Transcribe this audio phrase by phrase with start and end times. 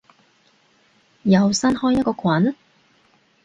[1.21, 2.55] 又新開一個群？